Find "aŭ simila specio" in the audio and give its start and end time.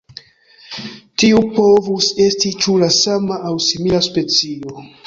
3.53-4.79